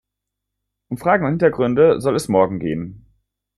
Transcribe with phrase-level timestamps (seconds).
[0.87, 3.05] Um Fragen und Hintergründe soll es morgen gehen.